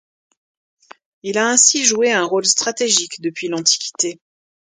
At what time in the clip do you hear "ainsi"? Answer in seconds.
1.51-1.85